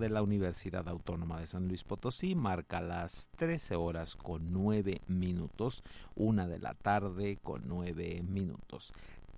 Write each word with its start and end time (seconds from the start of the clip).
De 0.00 0.08
la 0.08 0.22
Universidad 0.22 0.88
Autónoma 0.88 1.38
de 1.38 1.46
San 1.46 1.68
Luis 1.68 1.84
Potosí 1.84 2.34
marca 2.34 2.80
las 2.80 3.28
13 3.36 3.76
horas 3.76 4.16
con 4.16 4.52
9 4.52 5.02
minutos, 5.06 5.84
una 6.16 6.48
de 6.48 6.58
la 6.58 6.74
tarde 6.74 7.38
con 7.42 7.68
9 7.68 8.24
minutos. 8.26 8.92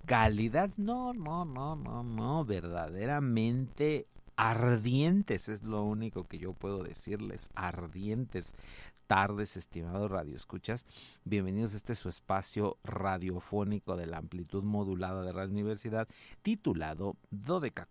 Calidad, 0.05 0.71
no, 0.77 1.13
no, 1.13 1.45
no, 1.45 1.75
no, 1.75 2.03
no, 2.03 2.45
verdaderamente 2.45 4.07
ardientes, 4.35 5.49
es 5.49 5.61
lo 5.63 5.83
único 5.83 6.27
que 6.27 6.39
yo 6.39 6.53
puedo 6.53 6.81
decirles, 6.81 7.49
ardientes 7.53 8.55
tardes, 9.05 9.57
estimados 9.57 10.09
radioescuchas. 10.09 10.85
Bienvenidos 11.25 11.73
a 11.73 11.77
este 11.77 11.93
su 11.93 12.09
espacio 12.09 12.77
radiofónico 12.83 13.95
de 13.97 14.07
la 14.07 14.17
amplitud 14.17 14.63
modulada 14.63 15.23
de 15.23 15.33
la 15.33 15.45
universidad, 15.45 16.07
titulado 16.41 17.17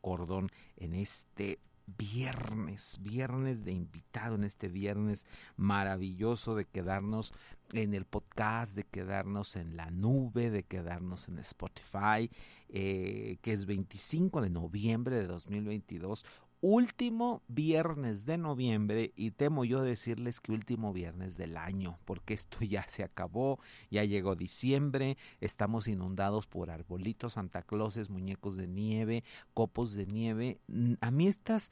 Cordón 0.00 0.48
en 0.78 0.94
este 0.94 1.60
viernes, 1.86 2.98
viernes 3.00 3.64
de 3.64 3.72
invitado 3.72 4.36
en 4.36 4.44
este 4.44 4.68
viernes 4.68 5.26
maravilloso 5.56 6.54
de 6.54 6.64
quedarnos 6.64 7.32
en 7.72 7.94
el 7.94 8.04
podcast, 8.04 8.74
de 8.74 8.84
quedarnos 8.84 9.56
en 9.56 9.76
la 9.76 9.90
nube, 9.90 10.50
de 10.50 10.62
quedarnos 10.62 11.28
en 11.28 11.38
Spotify, 11.38 12.30
eh, 12.68 13.38
que 13.42 13.52
es 13.52 13.66
25 13.66 14.40
de 14.40 14.50
noviembre 14.50 15.16
de 15.16 15.26
2022 15.26 16.24
último 16.62 17.42
viernes 17.48 18.24
de 18.24 18.38
noviembre 18.38 19.12
y 19.16 19.32
temo 19.32 19.64
yo 19.64 19.82
decirles 19.82 20.40
que 20.40 20.52
último 20.52 20.92
viernes 20.92 21.36
del 21.36 21.56
año, 21.56 21.98
porque 22.04 22.34
esto 22.34 22.58
ya 22.64 22.86
se 22.86 23.02
acabó, 23.02 23.58
ya 23.90 24.04
llegó 24.04 24.36
diciembre, 24.36 25.18
estamos 25.40 25.88
inundados 25.88 26.46
por 26.46 26.70
arbolitos, 26.70 27.34
Santa 27.34 27.62
Clauses, 27.62 28.10
muñecos 28.10 28.56
de 28.56 28.68
nieve, 28.68 29.24
copos 29.52 29.94
de 29.94 30.06
nieve. 30.06 30.60
A 31.00 31.10
mí 31.10 31.26
estas, 31.26 31.70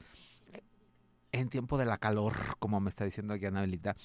eh, 0.51 0.61
en 1.31 1.47
tiempo 1.47 1.77
de 1.77 1.85
la 1.85 1.97
calor, 1.97 2.33
como 2.59 2.81
me 2.81 2.89
está 2.89 3.05
diciendo 3.05 3.33
aquí 3.33 3.45
Anabelita, 3.47 3.95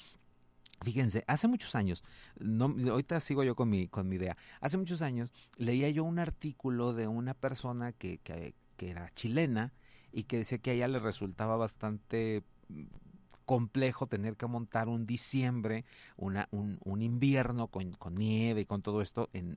Fíjense, 0.83 1.25
hace 1.27 1.49
muchos 1.49 1.75
años, 1.75 2.05
no, 2.39 2.67
ahorita 2.91 3.19
sigo 3.21 3.43
yo 3.43 3.57
con 3.57 3.71
mi, 3.71 3.89
con 3.89 4.11
mi 4.11 4.17
idea, 4.17 4.37
hace 4.61 4.77
muchos 4.77 5.01
años 5.01 5.33
leía 5.57 5.89
yo 5.89 6.05
un 6.05 6.19
artículo 6.19 6.93
de 6.93 7.09
una 7.09 7.33
persona 7.33 7.93
que, 7.93 8.19
que 8.19 8.91
era 8.91 9.09
chilena, 9.15 9.73
y 10.17 10.25
que 10.25 10.39
decía 10.39 10.57
que 10.57 10.71
a 10.71 10.73
ella 10.73 10.89
le 10.89 10.99
resultaba 10.99 11.57
bastante 11.57 12.43
mm, 12.71 12.85
complejo 13.47 14.07
tener 14.07 14.37
que 14.37 14.47
montar 14.47 14.89
un 14.89 15.07
diciembre, 15.07 15.85
un, 16.17 17.01
invierno 17.01 17.69
con, 17.69 17.97
nieve 18.15 18.63
y 18.63 18.65
con 18.67 18.83
todo 18.83 19.01
esto 19.01 19.31
en, 19.33 19.57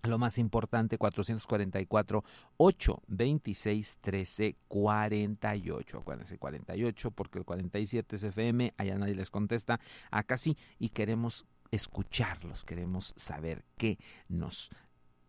lo 0.04 0.18
más 0.18 0.38
importante, 0.38 0.98
444 0.98 2.24
826 2.58 4.00
1348. 4.04 5.98
Acuérdense, 6.00 6.38
48, 6.38 7.12
porque 7.12 7.40
el 7.40 7.46
47 7.46 8.16
es 8.18 8.24
FM, 8.24 8.74
allá 8.78 8.98
nadie 8.98 9.16
les 9.16 9.30
contesta, 9.30 9.80
acá 10.12 10.36
sí, 10.36 10.58
y 10.78 10.90
queremos 10.90 11.46
escucharlos, 11.72 12.66
queremos 12.66 13.14
saber 13.16 13.64
qué 13.78 13.98
nos 14.28 14.70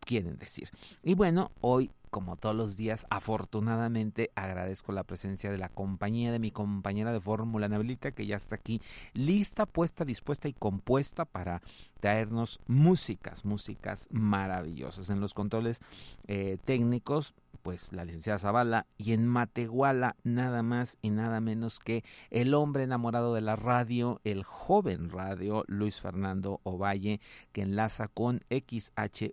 quieren 0.01 0.37
decir. 0.39 0.69
Y 1.03 1.15
bueno, 1.15 1.53
hoy 1.61 1.93
como 2.11 2.37
todos 2.37 2.55
los 2.55 2.77
días, 2.77 3.07
afortunadamente 3.11 4.31
agradezco 4.35 4.93
la 4.93 5.05
presencia 5.05 5.51
de 5.51 5.59
la 5.59 5.69
compañía 5.69 6.33
de 6.33 6.39
mi 6.39 6.51
compañera 6.51 7.13
de 7.13 7.21
fórmula, 7.21 7.67
Anabelita, 7.67 8.13
que 8.13 8.27
ya 8.27 8.37
está 8.37 8.57
aquí 8.57 8.81
lista, 9.15 9.67
puesta, 9.67 10.05
dispuesta 10.05 10.49
y 10.49 10.53
compuesta 10.53 11.25
para 11.25 11.63
traernos 12.01 12.61
músicas, 12.67 13.45
músicas 13.45 14.09
maravillosas. 14.11 15.11
En 15.11 15.21
los 15.21 15.35
controles 15.35 15.81
eh, 16.27 16.59
técnicos, 16.65 17.35
pues 17.63 17.93
la 17.93 18.05
licenciada 18.05 18.39
Zavala 18.39 18.87
y 18.97 19.13
en 19.13 19.27
Matehuala 19.27 20.17
nada 20.23 20.63
más 20.63 20.97
y 21.03 21.11
nada 21.11 21.41
menos 21.41 21.79
que 21.79 22.05
el 22.31 22.55
hombre 22.55 22.85
enamorado 22.85 23.35
de 23.35 23.41
la 23.41 23.57
radio, 23.57 24.21
el 24.25 24.45
joven 24.45 25.11
radio 25.11 25.65
Luis 25.67 26.01
Fernando 26.01 26.61
Ovalle 26.63 27.21
que 27.53 27.63
enlaza 27.63 28.07
con 28.09 28.43
XHUASM 28.51 29.33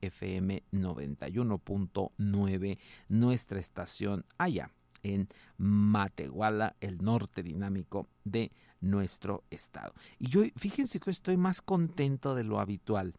FM 0.00 0.62
91.9 0.72 2.78
nuestra 3.08 3.60
estación 3.60 4.24
allá 4.38 4.70
en 5.04 5.28
Matehuala, 5.58 6.76
el 6.80 6.98
norte 6.98 7.42
dinámico 7.42 8.08
de 8.24 8.50
nuestro 8.80 9.44
estado. 9.50 9.94
Y 10.18 10.28
yo, 10.28 10.40
fíjense 10.56 10.98
que 10.98 11.10
estoy 11.10 11.36
más 11.36 11.62
contento 11.62 12.34
de 12.34 12.44
lo 12.44 12.58
habitual, 12.58 13.14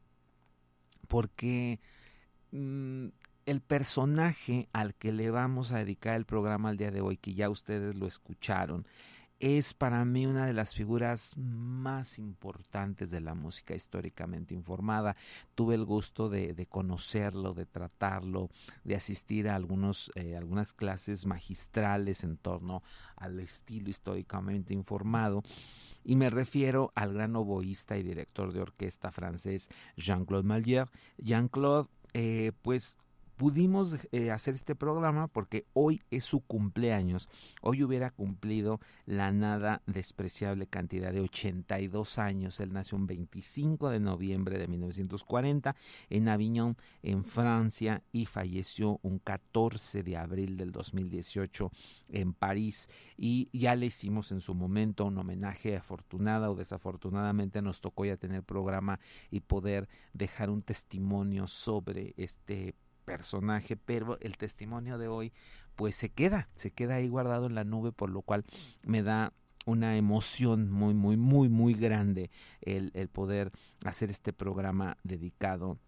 porque 1.08 1.80
mm, 2.52 3.08
el 3.46 3.62
personaje 3.62 4.70
al 4.74 4.96
que 4.96 5.12
le 5.12 5.30
vamos 5.30 5.72
a 5.72 5.78
dedicar 5.78 6.16
el 6.16 6.26
programa 6.26 6.70
al 6.70 6.78
día 6.78 6.92
de 6.92 7.02
hoy, 7.02 7.18
que 7.18 7.34
ya 7.34 7.50
ustedes 7.50 7.96
lo 7.96 8.08
escucharon, 8.08 8.88
es 9.40 9.74
para 9.74 10.04
mí 10.06 10.26
una 10.26 10.46
de 10.46 10.54
las 10.54 10.74
figuras 10.74 11.36
más 11.38 12.18
importantes 12.20 13.12
de 13.12 13.20
la 13.20 13.36
música 13.36 13.76
históricamente 13.76 14.54
informada. 14.54 15.16
Tuve 15.56 15.76
el 15.76 15.84
gusto 15.84 16.30
de, 16.30 16.66
conocerlo, 16.70 17.54
de 17.54 17.66
tratarlo, 17.66 18.50
de 18.84 18.96
asistir 18.96 19.50
a 19.50 19.56
algunos, 19.56 20.12
eh, 20.16 20.36
algunas 20.38 20.74
clases 20.74 21.26
magistrales 21.26 22.24
en 22.24 22.38
torno 22.38 22.82
al 23.18 23.40
estilo 23.40 23.90
históricamente 23.90 24.74
informado. 24.74 25.44
Y 26.04 26.16
me 26.16 26.30
refiero 26.30 26.92
al 26.96 27.14
gran 27.14 27.36
oboísta 27.36 27.98
y 27.98 28.04
director 28.04 28.54
de 28.54 28.62
orquesta 28.62 29.12
francés 29.12 29.70
Jean-Claude 29.98 30.48
Malier. 30.48 30.90
Jean-Claude, 31.18 31.90
eh, 32.14 32.52
pues 32.62 32.98
pudimos 33.36 33.98
eh, 34.12 34.32
hacer 34.32 34.56
este 34.56 34.76
programa 34.76 35.28
porque 35.28 35.66
hoy 35.74 36.02
es 36.12 36.24
su 36.24 36.42
cumpleaños. 36.42 37.30
Hoy 37.62 37.84
hubiera 37.84 38.12
cumplido 38.12 38.80
la 39.06 39.32
nada 39.32 39.82
despreciable 39.86 40.68
cantidad 40.68 41.12
de 41.12 41.20
82 41.22 42.18
años. 42.18 42.60
Él 42.60 42.74
nació 42.74 42.98
un 42.98 43.08
25 43.08 43.90
de 43.90 44.00
noviembre 44.00 44.58
de 44.58 44.68
1940 44.68 45.76
en 46.10 46.30
Avignon, 46.30 46.78
en 47.04 47.24
Francia, 47.24 48.04
y 48.12 48.26
falleció 48.26 49.00
un 49.02 49.20
14 49.20 50.04
de 50.04 50.18
abril 50.18 50.58
del 50.58 50.72
2018 50.72 51.72
en 52.10 52.34
París. 52.34 52.90
Y 53.18 53.50
ya 53.52 53.76
le 53.76 53.88
hicimos 53.88 54.32
en 54.32 54.42
su 54.42 54.56
momento 54.56 55.06
un 55.06 55.18
homenaje 55.18 55.76
afortunada 55.76 56.50
o 56.50 56.56
desafortunadamente 56.56 57.62
nos 57.62 57.82
tocó 57.82 58.06
ya 58.06 58.18
tener 58.18 58.44
programa 58.44 59.00
y 59.30 59.42
poder 59.42 59.90
dejar 60.14 60.50
un 60.50 60.62
testimonio 60.62 61.48
sobre 61.48 62.14
este 62.18 62.76
personaje, 63.06 63.78
pero 63.78 64.18
el 64.20 64.38
testimonio 64.38 64.98
de 64.98 65.08
hoy 65.08 65.34
pues 65.76 65.96
se 65.96 66.10
queda, 66.10 66.50
se 66.56 66.72
queda 66.72 66.96
ahí 66.96 67.08
guardado 67.08 67.46
en 67.46 67.56
la 67.56 67.64
nube, 67.64 67.92
por 67.92 68.10
lo 68.10 68.22
cual 68.22 68.46
me 68.84 69.04
da 69.04 69.34
una 69.66 69.98
emoción 69.98 70.70
muy, 70.70 70.94
muy, 70.94 71.18
muy, 71.18 71.50
muy 71.50 71.74
grande 71.74 72.30
el, 72.62 72.92
el 72.94 73.10
poder 73.10 73.52
hacer 73.84 74.10
este 74.10 74.32
programa 74.32 74.98
dedicado 75.04 75.80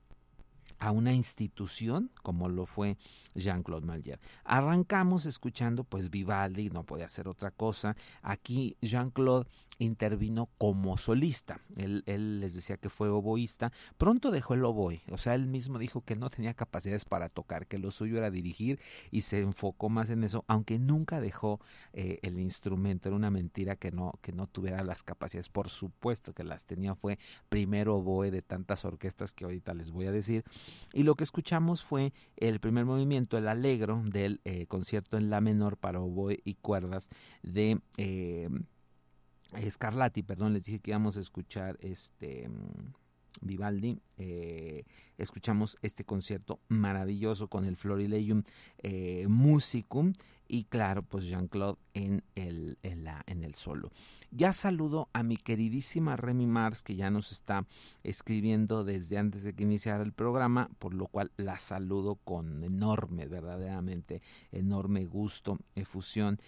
a 0.79 0.91
una 0.91 1.13
institución 1.13 2.11
como 2.23 2.49
lo 2.49 2.65
fue 2.65 2.97
Jean-Claude 3.37 3.85
Mallier. 3.85 4.19
Arrancamos 4.43 5.25
escuchando 5.25 5.83
pues 5.83 6.09
Vivaldi, 6.09 6.69
no 6.69 6.83
podía 6.83 7.05
hacer 7.05 7.27
otra 7.27 7.51
cosa. 7.51 7.95
Aquí 8.21 8.75
Jean-Claude 8.81 9.47
intervino 9.79 10.49
como 10.57 10.97
solista. 10.97 11.59
Él, 11.75 12.03
él, 12.07 12.39
les 12.39 12.55
decía 12.55 12.77
que 12.77 12.89
fue 12.89 13.09
oboísta. 13.09 13.71
Pronto 13.97 14.31
dejó 14.31 14.53
el 14.53 14.65
oboe, 14.65 15.01
o 15.11 15.17
sea, 15.17 15.35
él 15.35 15.47
mismo 15.47 15.77
dijo 15.79 16.01
que 16.01 16.15
no 16.15 16.29
tenía 16.29 16.53
capacidades 16.53 17.05
para 17.05 17.29
tocar, 17.29 17.67
que 17.67 17.77
lo 17.77 17.91
suyo 17.91 18.17
era 18.17 18.31
dirigir 18.31 18.79
y 19.11 19.21
se 19.21 19.41
enfocó 19.41 19.89
más 19.89 20.09
en 20.09 20.23
eso, 20.23 20.43
aunque 20.47 20.79
nunca 20.79 21.21
dejó 21.21 21.59
eh, 21.93 22.19
el 22.23 22.39
instrumento. 22.39 23.09
Era 23.09 23.15
una 23.15 23.31
mentira 23.31 23.75
que 23.75 23.91
no, 23.91 24.13
que 24.21 24.31
no 24.31 24.47
tuviera 24.47 24.83
las 24.83 25.03
capacidades. 25.03 25.49
Por 25.49 25.69
supuesto 25.69 26.33
que 26.33 26.43
las 26.43 26.65
tenía, 26.65 26.95
fue 26.95 27.19
primero 27.49 27.95
oboe 27.97 28.31
de 28.31 28.41
tantas 28.41 28.85
orquestas 28.85 29.33
que 29.33 29.45
ahorita 29.45 29.73
les 29.73 29.91
voy 29.91 30.07
a 30.07 30.11
decir. 30.11 30.43
Y 30.93 31.03
lo 31.03 31.15
que 31.15 31.23
escuchamos 31.23 31.83
fue 31.83 32.13
el 32.37 32.59
primer 32.59 32.85
movimiento, 32.85 33.26
el 33.35 33.49
alegro 33.49 34.01
del 34.05 34.39
eh, 34.45 34.67
concierto 34.67 35.17
en 35.17 35.29
la 35.29 35.41
menor 35.41 35.75
para 35.75 35.99
oboe 35.99 36.39
y 36.45 36.53
cuerdas 36.55 37.09
de... 37.43 37.81
Eh, 37.97 38.49
Scarlatti, 39.69 40.23
perdón, 40.23 40.53
les 40.53 40.65
dije 40.65 40.79
que 40.79 40.91
íbamos 40.91 41.15
a 41.15 41.21
escuchar 41.21 41.77
este 41.81 42.49
mm, 42.49 42.93
Vivaldi, 43.41 43.99
eh, 44.17 44.83
escuchamos 45.17 45.77
este 45.81 46.03
concierto 46.03 46.59
maravilloso 46.67 47.47
con 47.47 47.65
el 47.65 47.77
Florilegium 47.77 48.43
eh, 48.79 49.25
Musicum 49.27 50.13
y 50.47 50.65
claro, 50.65 51.03
pues 51.03 51.25
Jean-Claude 51.25 51.77
en 51.93 52.23
el, 52.35 52.77
en, 52.83 53.03
la, 53.03 53.23
en 53.27 53.43
el 53.43 53.55
solo. 53.55 53.91
Ya 54.31 54.53
saludo 54.53 55.09
a 55.13 55.23
mi 55.23 55.37
queridísima 55.37 56.15
Remy 56.15 56.47
Mars 56.47 56.83
que 56.83 56.95
ya 56.95 57.09
nos 57.09 57.31
está 57.31 57.65
escribiendo 58.03 58.83
desde 58.83 59.17
antes 59.17 59.43
de 59.43 59.53
que 59.53 59.63
iniciara 59.63 60.03
el 60.03 60.13
programa, 60.13 60.69
por 60.79 60.93
lo 60.93 61.07
cual 61.07 61.31
la 61.37 61.59
saludo 61.59 62.15
con 62.15 62.63
enorme, 62.63 63.27
verdaderamente 63.27 64.21
enorme 64.51 65.05
gusto, 65.05 65.59
efusión. 65.75 66.39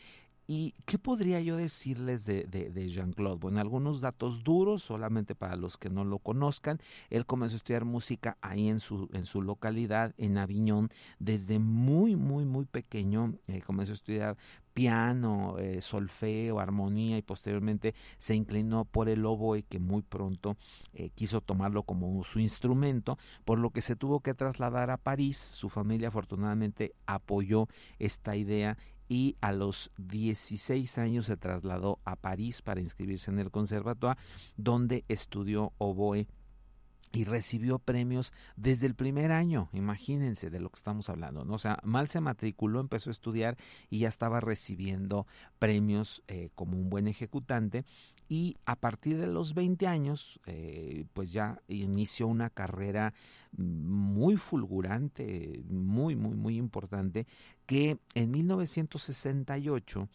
¿Y 0.51 0.73
qué 0.85 0.97
podría 0.97 1.39
yo 1.41 1.57
decirles 1.57 2.25
de, 2.25 2.45
de, 2.45 2.89
Jean-Claude? 2.89 3.37
Bueno, 3.37 3.59
algunos 3.59 4.01
datos 4.01 4.43
duros, 4.43 4.81
solamente 4.81 5.35
para 5.35 5.55
los 5.55 5.77
que 5.77 5.91
no 5.91 6.03
lo 6.03 6.17
conozcan. 6.17 6.79
Él 7.11 7.27
comenzó 7.27 7.53
a 7.53 7.57
estudiar 7.57 7.85
música 7.85 8.35
ahí 8.41 8.67
en 8.67 8.79
su, 8.79 9.09
en 9.13 9.27
su 9.27 9.43
localidad, 9.43 10.15
en 10.17 10.39
Aviñón, 10.39 10.89
desde 11.19 11.59
muy, 11.59 12.15
muy, 12.15 12.45
muy 12.45 12.65
pequeño. 12.65 13.35
Eh, 13.47 13.61
comenzó 13.61 13.91
a 13.91 13.93
estudiar 13.93 14.37
piano, 14.73 15.59
eh, 15.59 15.81
solfeo, 15.81 16.59
armonía 16.59 17.19
y 17.19 17.21
posteriormente 17.21 17.93
se 18.17 18.33
inclinó 18.33 18.85
por 18.85 19.07
el 19.07 19.23
oboe 19.27 19.61
que 19.61 19.77
muy 19.77 20.01
pronto 20.01 20.57
eh, 20.93 21.11
quiso 21.11 21.41
tomarlo 21.41 21.83
como 21.83 22.23
su 22.23 22.39
instrumento, 22.39 23.19
por 23.45 23.59
lo 23.59 23.69
que 23.69 23.83
se 23.83 23.95
tuvo 23.95 24.21
que 24.21 24.33
trasladar 24.33 24.89
a 24.89 24.97
París. 24.97 25.37
Su 25.37 25.69
familia 25.69 26.07
afortunadamente 26.07 26.95
apoyó 27.05 27.67
esta 27.99 28.35
idea 28.35 28.79
y 29.09 29.35
a 29.41 29.51
los 29.51 29.91
16 29.97 30.97
años 30.99 31.25
se 31.25 31.35
trasladó 31.35 31.99
a 32.05 32.15
París 32.15 32.61
para 32.61 32.79
inscribirse 32.79 33.31
en 33.31 33.39
el 33.39 33.51
conservatoire 33.51 34.19
donde 34.55 35.03
estudió 35.09 35.73
oboe 35.79 36.27
y 37.11 37.23
recibió 37.23 37.79
premios 37.79 38.31
desde 38.55 38.85
el 38.85 38.93
primer 38.93 39.31
año, 39.31 39.69
imagínense 39.73 40.51
de 40.51 40.59
lo 40.59 40.69
que 40.69 40.77
estamos 40.77 41.09
hablando, 41.09 41.43
¿no? 41.43 41.55
O 41.55 41.57
sea, 41.57 41.79
mal 41.83 42.07
se 42.07 42.21
matriculó, 42.21 42.79
empezó 42.79 43.09
a 43.09 43.11
estudiar 43.11 43.57
y 43.89 43.99
ya 43.99 44.07
estaba 44.07 44.39
recibiendo 44.39 45.25
premios 45.57 46.23
eh, 46.27 46.51
como 46.53 46.77
un 46.77 46.89
buen 46.89 47.07
ejecutante 47.07 47.83
y 48.29 48.57
a 48.65 48.75
partir 48.75 49.17
de 49.17 49.25
los 49.25 49.55
20 49.55 49.87
años, 49.87 50.39
eh, 50.45 51.05
pues 51.13 51.33
ya 51.33 51.61
inició 51.67 52.27
una 52.27 52.51
carrera 52.51 53.15
muy 53.57 54.37
fulgurante, 54.37 55.63
muy, 55.67 56.15
muy, 56.15 56.35
muy 56.35 56.55
importante, 56.57 57.25
que 57.65 57.97
en 58.13 58.29
1968 58.29 60.07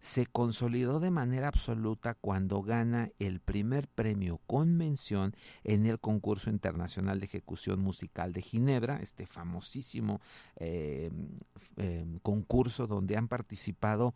se 0.00 0.26
consolidó 0.26 1.00
de 1.00 1.10
manera 1.10 1.48
absoluta 1.48 2.14
cuando 2.14 2.60
gana 2.60 3.10
el 3.18 3.40
primer 3.40 3.88
premio 3.88 4.40
con 4.46 4.76
mención 4.76 5.34
en 5.64 5.86
el 5.86 5.98
concurso 5.98 6.50
internacional 6.50 7.20
de 7.20 7.26
ejecución 7.26 7.80
musical 7.80 8.32
de 8.32 8.42
Ginebra, 8.42 8.98
este 8.98 9.26
famosísimo 9.26 10.20
eh, 10.56 11.10
eh, 11.76 12.04
concurso 12.22 12.86
donde 12.86 13.16
han 13.16 13.28
participado 13.28 14.12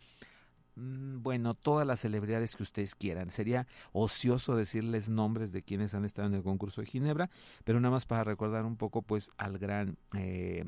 bueno, 0.76 1.54
todas 1.54 1.86
las 1.86 2.00
celebridades 2.00 2.54
que 2.54 2.62
ustedes 2.62 2.94
quieran. 2.94 3.30
Sería 3.30 3.66
ocioso 3.92 4.56
decirles 4.56 5.08
nombres 5.08 5.52
de 5.52 5.62
quienes 5.62 5.94
han 5.94 6.04
estado 6.04 6.28
en 6.28 6.34
el 6.34 6.42
concurso 6.42 6.82
de 6.82 6.86
Ginebra, 6.86 7.30
pero 7.64 7.80
nada 7.80 7.92
más 7.92 8.04
para 8.04 8.24
recordar 8.24 8.64
un 8.66 8.76
poco, 8.76 9.00
pues, 9.02 9.30
al 9.38 9.58
gran 9.58 9.96
eh, 10.16 10.64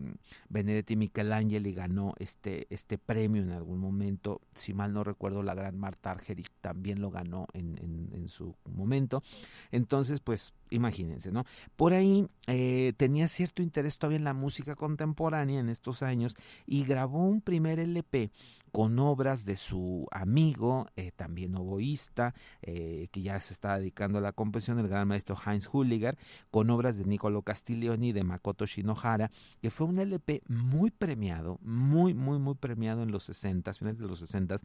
Benedetti 0.48 0.96
Michelangeli 0.96 1.74
ganó 1.74 2.14
este, 2.18 2.66
este 2.70 2.96
premio 2.96 3.42
en 3.42 3.50
algún 3.50 3.78
momento. 3.78 4.40
si 4.54 4.72
mal 4.72 4.92
no 4.94 5.04
recuerdo, 5.04 5.42
la 5.42 5.54
gran 5.54 5.78
Marta 5.78 6.10
Argerich 6.10 6.50
también 6.60 7.00
lo 7.00 7.10
ganó 7.10 7.46
en, 7.52 7.78
en, 7.78 8.28
su 8.28 8.54
momento. 8.64 9.22
Entonces, 9.70 10.20
pues 10.20 10.52
imagínense, 10.70 11.32
¿no? 11.32 11.44
Por 11.76 11.92
ahí 11.92 12.28
eh, 12.46 12.92
tenía 12.96 13.26
cierto 13.28 13.62
interés 13.62 13.98
todavía 13.98 14.18
en 14.18 14.24
la 14.24 14.34
música 14.34 14.74
contemporánea 14.74 15.60
en 15.60 15.68
estos 15.68 16.02
años 16.02 16.36
y 16.66 16.84
grabó 16.84 17.24
un 17.24 17.40
primer 17.40 17.80
LP 17.80 18.30
con 18.72 18.98
obras 18.98 19.44
de 19.44 19.56
su 19.56 20.06
amigo, 20.10 20.86
eh, 20.96 21.12
también 21.14 21.54
oboísta, 21.54 22.34
eh, 22.62 23.08
que 23.10 23.22
ya 23.22 23.38
se 23.40 23.54
está 23.54 23.78
dedicando 23.78 24.18
a 24.18 24.20
la 24.20 24.32
composición, 24.32 24.78
el 24.78 24.88
gran 24.88 25.08
maestro 25.08 25.36
Heinz 25.44 25.68
Hulliger, 25.72 26.18
con 26.50 26.70
obras 26.70 26.96
de 26.96 27.04
Niccolo 27.04 27.42
Castiglioni 27.42 28.08
y 28.08 28.12
de 28.12 28.24
Makoto 28.24 28.66
Shinohara, 28.66 29.30
que 29.60 29.70
fue 29.70 29.86
un 29.86 29.98
LP 29.98 30.42
muy 30.48 30.90
premiado, 30.90 31.58
muy, 31.62 32.14
muy, 32.14 32.38
muy 32.38 32.54
premiado 32.54 33.02
en 33.02 33.10
los 33.10 33.24
60, 33.24 33.72
finales 33.74 33.98
de 33.98 34.06
los 34.06 34.18
60, 34.20 34.56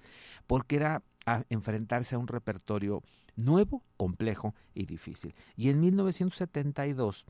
porque 0.47 0.75
era 0.75 1.03
a 1.25 1.43
enfrentarse 1.49 2.15
a 2.15 2.19
un 2.19 2.27
repertorio 2.27 3.01
nuevo, 3.35 3.83
complejo 3.97 4.53
y 4.73 4.85
difícil. 4.85 5.35
Y 5.55 5.69
en 5.69 5.79
1972, 5.79 7.25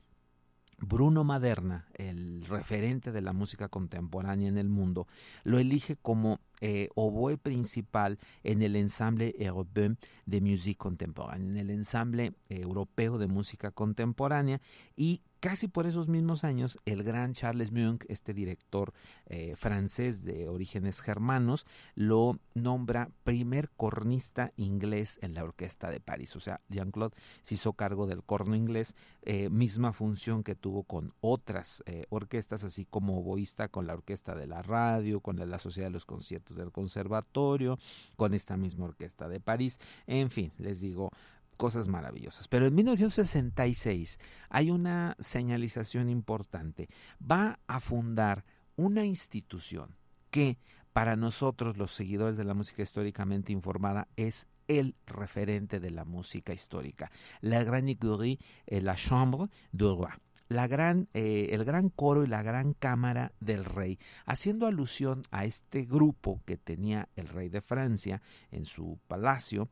Bruno 0.78 1.24
Maderna, 1.24 1.86
el 1.94 2.44
referente 2.44 3.12
de 3.12 3.22
la 3.22 3.32
música 3.32 3.68
contemporánea 3.68 4.48
en 4.48 4.58
el 4.58 4.68
mundo, 4.68 5.06
lo 5.44 5.58
elige 5.58 5.96
como 5.96 6.40
eh, 6.66 6.88
oboe 6.94 7.36
principal 7.36 8.18
en 8.42 8.62
el 8.62 8.74
ensamble 8.74 9.34
europeo 9.38 9.96
de 10.24 10.40
musique 10.40 10.78
contemporaine, 10.78 11.50
en 11.50 11.56
el 11.58 11.70
ensamble 11.70 12.32
europeo 12.48 13.18
de 13.18 13.26
música 13.26 13.70
contemporánea 13.70 14.62
y 14.96 15.20
casi 15.44 15.68
por 15.68 15.86
esos 15.86 16.08
mismos 16.08 16.42
años, 16.42 16.78
el 16.86 17.02
gran 17.02 17.34
Charles 17.34 17.70
Munk, 17.70 18.06
este 18.08 18.32
director 18.32 18.94
eh, 19.26 19.54
francés 19.56 20.24
de 20.24 20.48
orígenes 20.48 21.02
germanos, 21.02 21.66
lo 21.94 22.40
nombra 22.54 23.10
primer 23.24 23.68
cornista 23.76 24.54
inglés 24.56 25.18
en 25.20 25.34
la 25.34 25.44
Orquesta 25.44 25.90
de 25.90 26.00
París. 26.00 26.34
O 26.34 26.40
sea, 26.40 26.62
Jean-Claude 26.70 27.14
se 27.42 27.56
hizo 27.56 27.74
cargo 27.74 28.06
del 28.06 28.22
corno 28.22 28.56
inglés, 28.56 28.94
eh, 29.20 29.50
misma 29.50 29.92
función 29.92 30.44
que 30.44 30.54
tuvo 30.54 30.84
con 30.84 31.12
otras 31.20 31.82
eh, 31.84 32.06
orquestas, 32.08 32.64
así 32.64 32.86
como 32.86 33.18
oboísta 33.18 33.68
con 33.68 33.86
la 33.86 33.92
Orquesta 33.92 34.34
de 34.34 34.46
la 34.46 34.62
Radio, 34.62 35.20
con 35.20 35.36
la, 35.36 35.44
la 35.44 35.58
Sociedad 35.58 35.88
de 35.88 35.92
los 35.92 36.06
Conciertos 36.06 36.53
del 36.54 36.72
Conservatorio, 36.72 37.78
con 38.16 38.34
esta 38.34 38.56
misma 38.56 38.86
Orquesta 38.86 39.28
de 39.28 39.40
París. 39.40 39.78
En 40.06 40.30
fin, 40.30 40.52
les 40.58 40.80
digo, 40.80 41.10
cosas 41.56 41.88
maravillosas. 41.88 42.48
Pero 42.48 42.66
en 42.66 42.74
1966 42.74 44.18
hay 44.48 44.70
una 44.70 45.16
señalización 45.18 46.08
importante. 46.08 46.88
Va 47.20 47.58
a 47.66 47.80
fundar 47.80 48.44
una 48.76 49.04
institución 49.04 49.96
que 50.30 50.58
para 50.92 51.16
nosotros 51.16 51.76
los 51.76 51.92
seguidores 51.92 52.36
de 52.36 52.44
la 52.44 52.54
música 52.54 52.82
históricamente 52.82 53.52
informada 53.52 54.08
es 54.16 54.46
el 54.68 54.94
referente 55.06 55.80
de 55.80 55.90
la 55.90 56.04
música 56.04 56.54
histórica, 56.54 57.10
la 57.40 57.62
Grande 57.64 57.92
Écurie, 57.92 58.38
la 58.66 58.94
Chambre 58.94 59.48
du 59.72 59.96
Roi. 59.96 60.12
La 60.48 60.66
gran, 60.66 61.08
eh, 61.14 61.48
el 61.52 61.64
gran 61.64 61.88
coro 61.88 62.24
y 62.24 62.26
la 62.26 62.42
gran 62.42 62.74
cámara 62.74 63.32
del 63.40 63.64
rey, 63.64 63.98
haciendo 64.26 64.66
alusión 64.66 65.22
a 65.30 65.44
este 65.44 65.84
grupo 65.84 66.40
que 66.44 66.56
tenía 66.56 67.08
el 67.16 67.28
rey 67.28 67.48
de 67.48 67.60
Francia 67.60 68.20
en 68.50 68.64
su 68.64 68.98
palacio, 69.08 69.68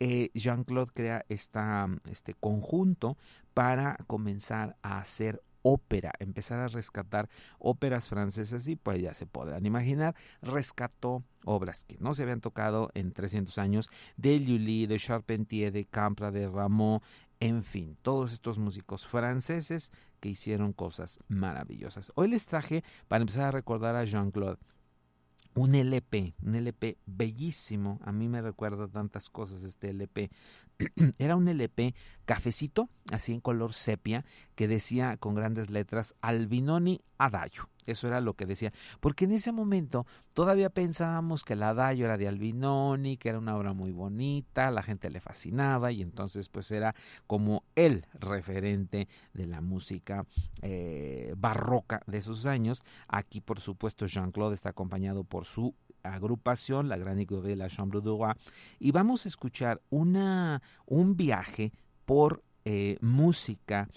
eh, 0.00 0.30
Jean-Claude 0.34 0.92
crea 0.94 1.24
este 1.28 2.34
conjunto 2.34 3.16
para 3.54 3.96
comenzar 4.06 4.76
a 4.82 4.98
hacer 4.98 5.42
ópera, 5.62 6.12
empezar 6.18 6.60
a 6.60 6.68
rescatar 6.68 7.28
óperas 7.58 8.08
francesas 8.08 8.66
y 8.66 8.76
pues 8.76 9.00
ya 9.00 9.14
se 9.14 9.26
podrán 9.26 9.64
imaginar, 9.64 10.14
rescató 10.42 11.22
obras 11.44 11.84
que 11.84 11.96
no 12.00 12.14
se 12.14 12.22
habían 12.22 12.40
tocado 12.40 12.90
en 12.94 13.12
300 13.12 13.56
años 13.58 13.88
de 14.16 14.40
Lully, 14.40 14.86
de 14.86 14.98
Charpentier, 14.98 15.72
de 15.72 15.84
Campra, 15.84 16.30
de 16.30 16.48
Rameau, 16.48 17.00
en 17.40 17.62
fin, 17.62 17.96
todos 18.02 18.32
estos 18.32 18.58
músicos 18.58 19.06
franceses 19.06 19.90
que 20.22 20.28
hicieron 20.28 20.72
cosas 20.72 21.18
maravillosas. 21.26 22.12
Hoy 22.14 22.28
les 22.28 22.46
traje, 22.46 22.84
para 23.08 23.22
empezar 23.22 23.46
a 23.46 23.50
recordar 23.50 23.96
a 23.96 24.04
Jean-Claude, 24.04 24.56
un 25.54 25.74
LP, 25.74 26.36
un 26.40 26.54
LP 26.54 26.96
bellísimo, 27.06 27.98
a 28.04 28.12
mí 28.12 28.28
me 28.28 28.40
recuerda 28.40 28.86
tantas 28.86 29.28
cosas 29.28 29.64
este 29.64 29.90
LP. 29.90 30.30
Era 31.18 31.34
un 31.34 31.48
LP 31.48 31.96
cafecito, 32.24 32.88
así 33.10 33.34
en 33.34 33.40
color 33.40 33.72
sepia, 33.72 34.24
que 34.54 34.68
decía 34.68 35.16
con 35.16 35.34
grandes 35.34 35.70
letras 35.70 36.14
Albinoni 36.20 37.02
Adagio. 37.18 37.68
Eso 37.86 38.06
era 38.06 38.20
lo 38.20 38.34
que 38.34 38.46
decía. 38.46 38.72
Porque 39.00 39.24
en 39.24 39.32
ese 39.32 39.52
momento 39.52 40.06
todavía 40.34 40.70
pensábamos 40.70 41.44
que 41.44 41.54
el 41.54 41.62
Adagio 41.62 42.06
era 42.06 42.16
de 42.16 42.28
Albinoni, 42.28 43.16
que 43.16 43.28
era 43.28 43.38
una 43.38 43.56
obra 43.56 43.72
muy 43.72 43.92
bonita, 43.92 44.70
la 44.70 44.82
gente 44.82 45.10
le 45.10 45.20
fascinaba 45.20 45.92
y 45.92 46.02
entonces 46.02 46.48
pues 46.48 46.70
era 46.70 46.94
como 47.26 47.64
el 47.74 48.06
referente 48.14 49.08
de 49.34 49.46
la 49.46 49.60
música 49.60 50.26
eh, 50.62 51.34
barroca 51.36 52.02
de 52.06 52.18
esos 52.18 52.46
años. 52.46 52.82
Aquí 53.08 53.40
por 53.40 53.60
supuesto 53.60 54.06
Jean-Claude 54.06 54.54
está 54.54 54.70
acompañado 54.70 55.24
por 55.24 55.44
su 55.44 55.74
agrupación, 56.02 56.88
la 56.88 56.96
Gran 56.96 57.18
de 57.18 57.56
la 57.56 57.68
Chambre 57.68 58.00
du 58.00 58.18
Roi, 58.18 58.34
y 58.78 58.90
vamos 58.90 59.24
a 59.24 59.28
escuchar 59.28 59.80
una, 59.90 60.62
un 60.86 61.16
viaje 61.16 61.72
por 62.04 62.42
eh, 62.64 62.96
música 63.00 63.88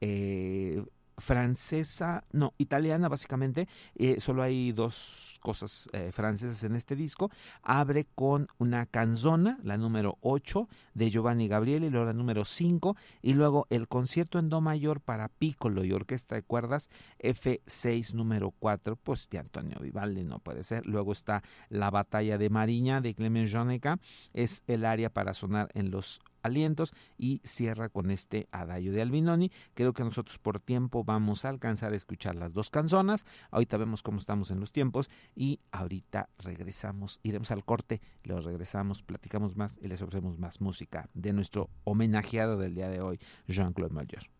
eh, 0.00 0.82
francesa, 1.18 2.24
no, 2.32 2.54
italiana 2.58 3.08
básicamente, 3.08 3.68
eh, 3.94 4.20
solo 4.20 4.42
hay 4.42 4.72
dos 4.72 5.38
cosas 5.42 5.88
eh, 5.92 6.10
francesas 6.12 6.64
en 6.64 6.74
este 6.74 6.96
disco, 6.96 7.30
abre 7.62 8.06
con 8.14 8.48
una 8.58 8.86
canzona, 8.86 9.58
la 9.62 9.76
número 9.76 10.18
8 10.22 10.68
de 10.94 11.10
Giovanni 11.10 11.48
Gabrieli, 11.48 11.90
luego 11.90 12.06
la 12.06 12.12
número 12.12 12.44
5 12.44 12.96
y 13.22 13.34
luego 13.34 13.66
el 13.70 13.88
concierto 13.88 14.38
en 14.38 14.48
do 14.48 14.60
mayor 14.60 15.00
para 15.00 15.28
piccolo 15.28 15.84
y 15.84 15.92
orquesta 15.92 16.34
de 16.34 16.42
cuerdas 16.42 16.88
F6 17.18 18.14
número 18.14 18.52
4, 18.58 18.96
pues 18.96 19.28
de 19.28 19.38
Antonio 19.38 19.78
Vivaldi 19.80 20.24
no 20.24 20.38
puede 20.38 20.64
ser, 20.64 20.86
luego 20.86 21.12
está 21.12 21.42
la 21.68 21.90
batalla 21.90 22.38
de 22.38 22.50
Mariña 22.50 23.00
de 23.00 23.14
Clement 23.14 23.50
Joneca, 23.50 23.98
es 24.32 24.62
el 24.66 24.84
área 24.84 25.10
para 25.10 25.34
sonar 25.34 25.68
en 25.74 25.90
los 25.90 26.20
alientos 26.44 26.94
y 27.18 27.40
cierra 27.42 27.88
con 27.88 28.10
este 28.10 28.48
Adagio 28.52 28.92
de 28.92 29.02
Albinoni. 29.02 29.50
Creo 29.74 29.92
que 29.92 30.04
nosotros 30.04 30.38
por 30.38 30.60
tiempo 30.60 31.02
vamos 31.02 31.44
a 31.44 31.48
alcanzar 31.48 31.92
a 31.92 31.96
escuchar 31.96 32.36
las 32.36 32.54
dos 32.54 32.70
canzonas. 32.70 33.26
Ahorita 33.50 33.76
vemos 33.76 34.02
cómo 34.02 34.18
estamos 34.18 34.50
en 34.50 34.60
los 34.60 34.70
tiempos 34.70 35.10
y 35.34 35.60
ahorita 35.72 36.28
regresamos, 36.38 37.18
iremos 37.22 37.50
al 37.50 37.64
corte, 37.64 38.00
luego 38.22 38.42
regresamos, 38.42 39.02
platicamos 39.02 39.56
más 39.56 39.78
y 39.80 39.88
les 39.88 40.02
ofrecemos 40.02 40.38
más 40.38 40.60
música 40.60 41.08
de 41.14 41.32
nuestro 41.32 41.70
homenajeado 41.84 42.58
del 42.58 42.74
día 42.74 42.88
de 42.88 43.00
hoy, 43.00 43.18
Jean-Claude 43.48 43.94
Mayer. 43.94 44.30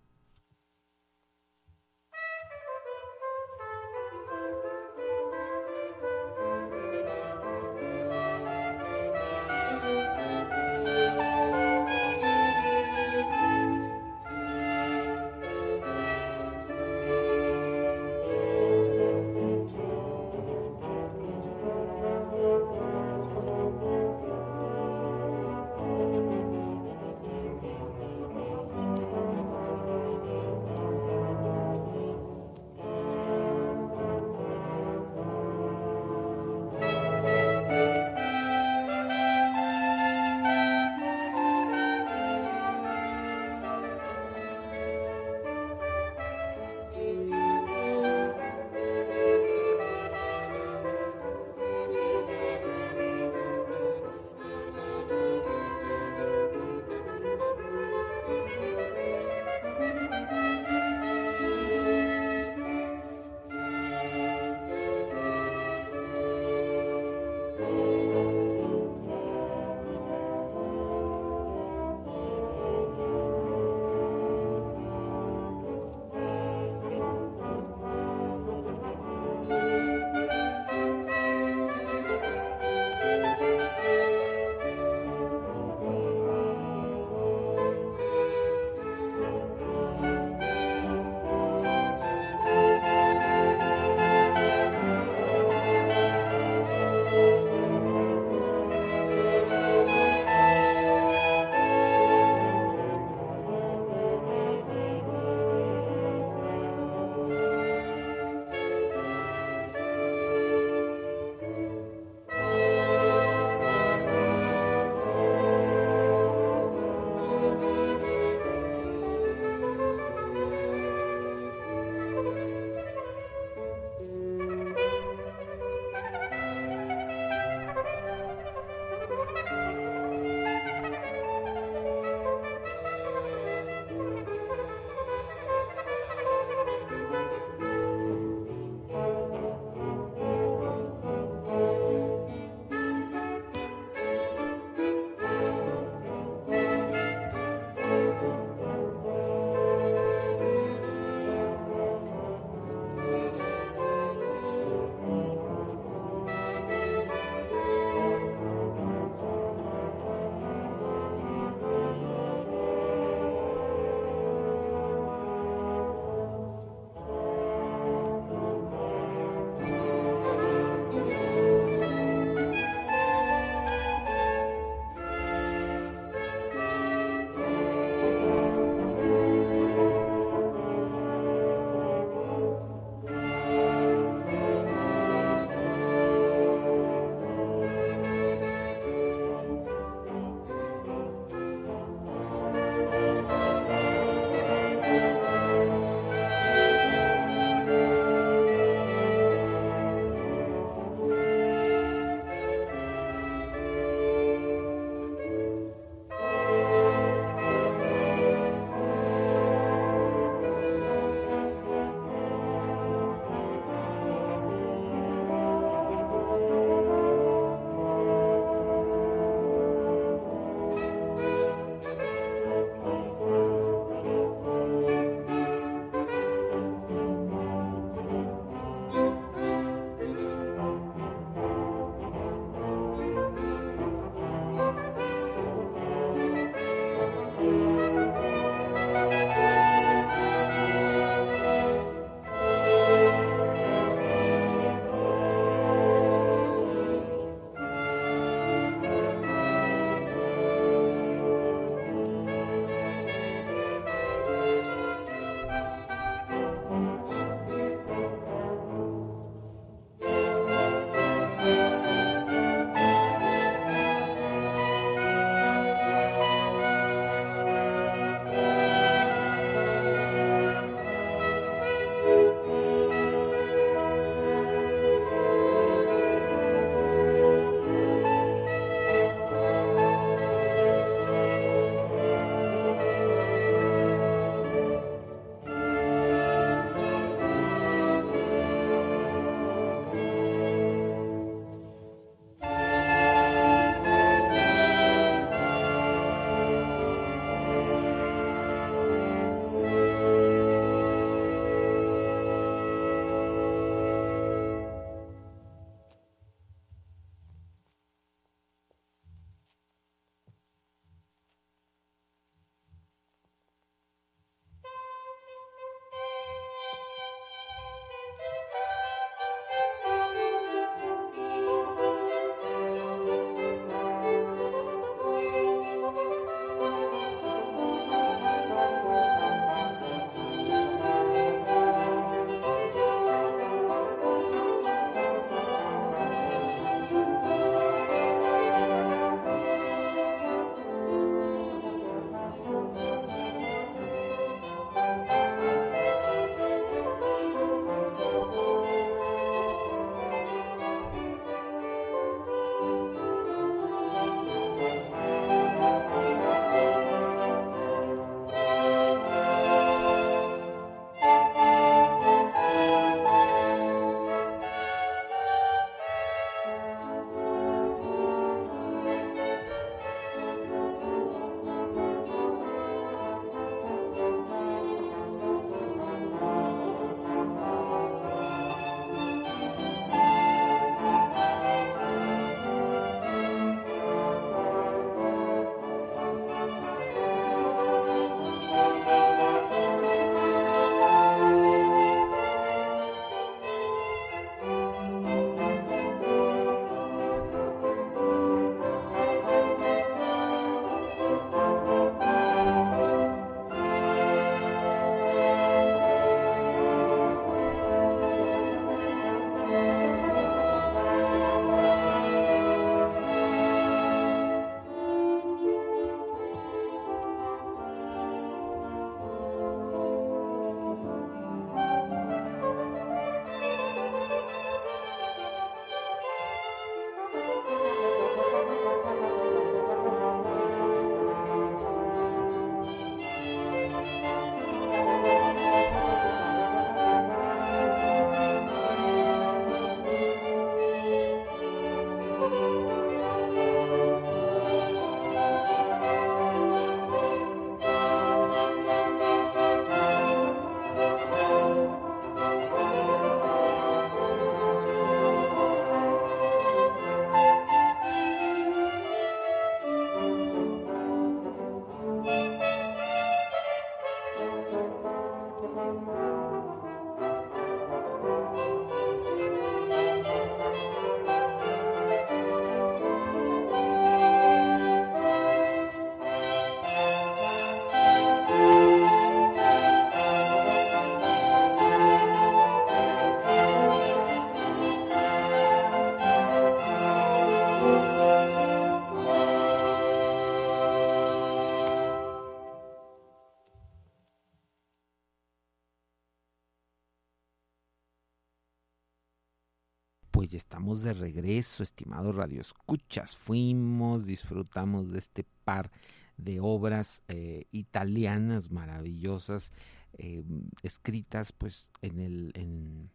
Regreso, 500.98 501.62
estimado 501.62 502.12
Radio 502.12 502.40
Escuchas. 502.40 503.16
Fuimos, 503.16 504.06
disfrutamos 504.06 504.90
de 504.90 504.98
este 504.98 505.26
par 505.44 505.70
de 506.16 506.40
obras 506.40 507.02
eh, 507.08 507.46
italianas 507.50 508.50
maravillosas, 508.50 509.52
eh, 509.94 510.24
escritas 510.62 511.32
pues 511.32 511.72
en 511.82 512.00
el... 512.00 512.32
En, 512.34 512.90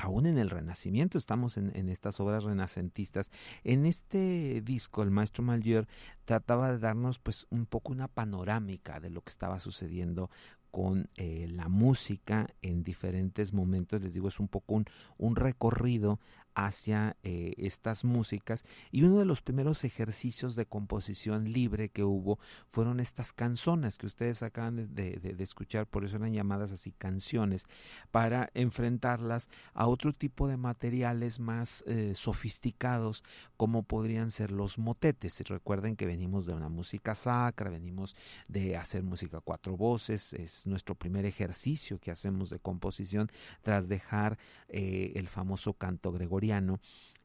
aún 0.00 0.26
en 0.26 0.38
el 0.38 0.48
Renacimiento, 0.48 1.18
estamos 1.18 1.56
en, 1.56 1.72
en, 1.74 1.88
estas 1.88 2.20
obras 2.20 2.44
renacentistas. 2.44 3.32
En 3.64 3.84
este 3.84 4.60
disco, 4.60 5.02
el 5.02 5.10
maestro 5.10 5.42
Mallier 5.42 5.88
trataba 6.24 6.70
de 6.70 6.78
darnos 6.78 7.18
pues 7.18 7.48
un 7.50 7.66
poco 7.66 7.90
una 7.90 8.06
panorámica 8.06 9.00
de 9.00 9.10
lo 9.10 9.22
que 9.22 9.30
estaba 9.30 9.58
sucediendo 9.58 10.30
con 10.70 11.08
eh, 11.16 11.48
la 11.50 11.68
música 11.68 12.46
en 12.62 12.82
diferentes 12.82 13.52
momentos. 13.52 14.02
Les 14.02 14.14
digo, 14.14 14.28
es 14.28 14.40
un 14.40 14.48
poco 14.48 14.74
un, 14.74 14.84
un 15.16 15.36
recorrido 15.36 16.20
hacia 16.58 17.16
eh, 17.22 17.52
estas 17.56 18.04
músicas 18.04 18.64
y 18.90 19.04
uno 19.04 19.20
de 19.20 19.24
los 19.24 19.42
primeros 19.42 19.84
ejercicios 19.84 20.56
de 20.56 20.66
composición 20.66 21.52
libre 21.52 21.88
que 21.88 22.02
hubo 22.02 22.40
fueron 22.66 22.98
estas 22.98 23.32
canzones 23.32 23.96
que 23.96 24.06
ustedes 24.06 24.42
acaban 24.42 24.92
de, 24.92 25.36
escuchar, 25.38 25.86
por 25.86 26.04
eso 26.04 26.16
eran 26.16 26.32
llamadas 26.32 26.72
así 26.72 26.90
canciones, 26.90 27.66
para 28.10 28.50
enfrentarlas 28.54 29.48
a 29.72 29.86
otro 29.86 30.12
tipo 30.12 30.48
de 30.48 30.56
materiales 30.56 31.38
más 31.38 31.84
eh, 31.86 32.14
sofisticados 32.16 33.22
como 33.56 33.84
podrían 33.84 34.32
ser 34.32 34.50
los 34.50 34.78
motetes. 34.78 35.40
Recuerden 35.48 35.94
que 35.94 36.06
venimos 36.06 36.44
de 36.46 36.54
una 36.54 36.68
música 36.68 37.14
sacra, 37.14 37.70
venimos 37.70 38.16
de 38.48 38.76
hacer 38.76 39.04
música 39.04 39.40
cuatro 39.40 39.76
voces, 39.76 40.32
es 40.32 40.66
nuestro 40.66 40.96
primer 40.96 41.24
ejercicio 41.24 42.00
que 42.00 42.10
hacemos 42.10 42.50
de 42.50 42.58
composición 42.58 43.30
tras 43.62 43.88
dejar 43.88 44.38
eh, 44.68 45.12
el 45.14 45.28
famoso 45.28 45.72
canto 45.74 46.10
gregoriano 46.10 46.47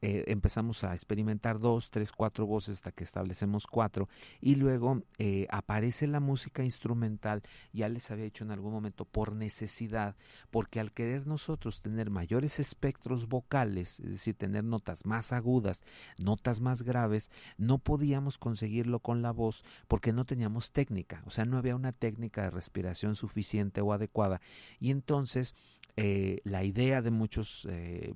eh, 0.06 0.26
empezamos 0.28 0.84
a 0.84 0.92
experimentar 0.92 1.60
dos, 1.60 1.90
tres, 1.90 2.12
cuatro 2.12 2.46
voces 2.46 2.76
hasta 2.76 2.92
que 2.92 3.06
establecemos 3.06 3.68
cuatro 3.68 4.10
y 4.42 4.56
luego 4.56 5.02
eh, 5.18 5.48
aparece 5.50 6.08
la 6.08 6.20
música 6.20 6.66
instrumental, 6.66 7.42
ya 7.72 7.88
les 7.88 8.12
había 8.12 8.26
dicho 8.26 8.44
en 8.44 8.52
algún 8.52 8.74
momento, 8.74 9.06
por 9.06 9.32
necesidad, 9.32 10.18
porque 10.52 10.82
al 10.82 10.92
querer 10.92 11.26
nosotros 11.26 11.82
tener 11.82 12.10
mayores 12.10 12.60
espectros 12.60 13.30
vocales, 13.30 14.02
es 14.02 14.12
decir, 14.12 14.36
tener 14.36 14.66
notas 14.66 15.06
más 15.06 15.32
agudas, 15.32 15.86
notas 16.18 16.60
más 16.60 16.84
graves, 16.84 17.32
no 17.58 17.78
podíamos 17.78 18.38
conseguirlo 18.38 19.00
con 19.00 19.22
la 19.22 19.32
voz 19.32 19.64
porque 19.88 20.12
no 20.12 20.26
teníamos 20.26 20.74
técnica, 20.74 21.24
o 21.26 21.32
sea, 21.32 21.46
no 21.46 21.58
había 21.58 21.78
una 21.78 21.94
técnica 21.94 22.42
de 22.42 22.52
respiración 22.52 23.16
suficiente 23.16 23.80
o 23.80 23.94
adecuada. 23.94 24.42
Y 24.82 24.92
entonces 24.92 25.56
eh, 25.96 26.40
la 26.44 26.64
idea 26.64 27.04
de 27.04 27.12
muchos 27.12 27.68
eh, 27.70 28.16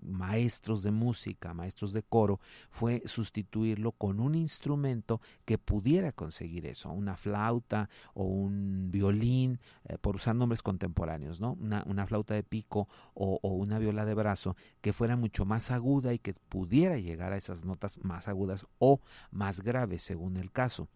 maestros 0.00 0.84
de 0.84 0.92
música, 0.92 1.54
maestros 1.54 1.92
de 1.92 2.04
coro, 2.04 2.38
fue 2.70 3.02
sustituirlo 3.04 3.90
con 3.90 4.20
un 4.20 4.36
instrumento 4.36 5.20
que 5.44 5.58
pudiera 5.58 6.12
conseguir 6.12 6.66
eso, 6.66 6.90
una 6.90 7.16
flauta 7.16 7.90
o 8.14 8.22
un 8.24 8.92
violín, 8.92 9.58
eh, 9.86 9.98
por 9.98 10.14
usar 10.14 10.36
nombres 10.36 10.62
contemporáneos, 10.62 11.40
¿no? 11.40 11.58
Una, 11.60 12.06
flauta 12.06 12.34
de 12.34 12.44
pico 12.44 12.88
o, 13.14 13.40
una 13.42 13.80
viola 13.80 14.04
de 14.04 14.14
brazo 14.14 14.56
que 14.80 14.92
fuera 14.92 15.16
mucho 15.16 15.44
más 15.44 15.72
aguda 15.72 16.14
y 16.14 16.20
que 16.20 16.34
pudiera 16.34 16.98
llegar 16.98 17.32
a 17.32 17.36
esas 17.36 17.64
notas 17.64 17.98
más 18.04 18.28
agudas 18.28 18.66
o 18.78 19.00
más 19.32 19.62
graves, 19.62 20.02
según 20.02 20.36
el 20.36 20.52
caso. 20.52 20.88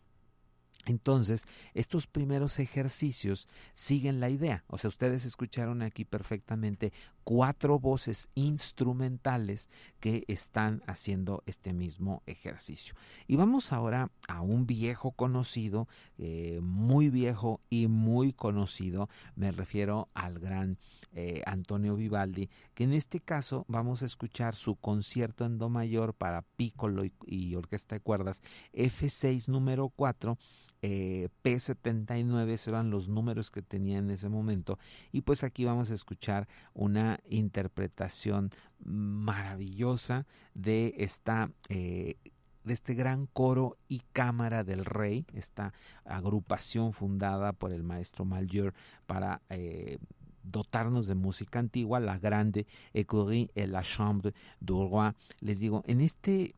Entonces, 0.87 1.45
estos 1.75 2.07
primeros 2.07 2.59
ejercicios 2.59 3.49
siguen 3.75 4.19
la 4.19 4.31
idea. 4.31 4.65
O 4.67 4.79
sea, 4.79 4.89
ustedes 4.89 5.27
escucharon 5.27 5.83
aquí 5.83 6.07
perfectamente 6.07 6.93
cuatro 7.23 7.79
voces 7.79 8.31
instrumentales 8.35 9.69
que 10.01 10.25
están 10.27 10.83
haciendo 10.87 11.43
este 11.45 11.75
mismo 11.75 12.23
ejercicio. 12.27 12.95
Y 13.27 13.37
vamos 13.37 13.73
ahora 13.73 14.11
a 14.27 14.41
un 14.41 14.67
viejo 14.67 15.13
conocido, 15.13 15.87
eh, 16.17 16.61
muy 16.63 17.11
viejo 17.11 17.61
y 17.69 17.87
muy 17.87 18.33
conocido. 18.33 19.11
Me 19.37 19.53
refiero 19.53 20.09
al 20.15 20.39
gran 20.39 20.79
eh, 21.13 21.43
Antonio 21.45 21.95
Vivaldi, 21.95 22.49
que 22.75 22.85
en 22.85 22.95
este 22.95 23.21
caso 23.21 23.67
vamos 23.69 24.03
a 24.03 24.07
escuchar 24.07 24.55
su 24.55 24.77
concierto 24.77 25.45
en 25.45 25.59
Do 25.59 25.69
mayor 25.69 26.15
para 26.15 26.43
piccolo 26.43 27.05
y, 27.05 27.13
y 27.27 27.55
orquesta 27.55 27.97
de 27.97 28.01
cuerdas 28.01 28.41
F6 28.73 29.49
número 29.49 29.91
4 29.91 30.39
eh, 30.83 31.29
P79 31.45 32.69
eran 32.69 32.91
los 32.91 33.09
números 33.09 33.51
que 33.51 33.63
tenía 33.63 33.99
en 33.99 34.11
ese 34.11 34.29
momento 34.29 34.79
y 35.13 35.23
pues 35.23 35.45
aquí 35.45 35.65
vamos 35.65 35.91
a 35.91 35.95
escuchar 35.95 36.49
una 36.75 37.21
interpretación 37.29 38.51
maravillosa 38.79 40.27
de 40.55 40.95
esta 40.97 41.51
eh, 41.69 42.17
de 42.65 42.75
este 42.75 42.95
gran 42.95 43.27
coro 43.27 43.79
y 43.89 44.03
cámara 44.13 44.65
del 44.65 44.85
rey, 44.85 45.27
esta 45.35 45.73
agrupación 46.05 46.93
fundada 46.93 47.53
por 47.53 47.73
el 47.73 47.83
maestro 47.83 48.25
Mallier 48.25 48.75
para 49.07 49.41
eh, 49.49 49.99
dotarnos 50.43 51.07
de 51.07 51.15
música 51.15 51.59
antigua, 51.59 52.01
la 52.01 52.19
grande 52.19 52.67
Écurie 52.93 53.51
et 53.55 53.67
la 53.67 53.83
Chambre 53.83 54.35
du 54.61 54.89
Roi. 54.89 55.13
Les 55.41 55.59
digo, 55.59 55.83
en 55.87 56.01
este 56.01 56.55